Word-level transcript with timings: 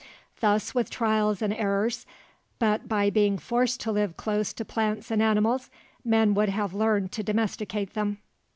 Thus, 0.39 0.73
with 0.73 0.89
trials 0.89 1.43
and 1.43 1.53
errors, 1.53 2.07
but 2.57 2.87
by 2.87 3.11
being 3.11 3.37
forced 3.37 3.79
to 3.81 3.91
live 3.91 4.17
close 4.17 4.51
to 4.53 4.65
plants 4.65 5.11
and 5.11 5.21
animals, 5.21 5.69
men 6.03 6.33
would 6.33 6.49
have 6.49 6.73
learned 6.73 7.11
to 7.11 7.21
domesticate 7.21 7.93
them. 7.93 8.17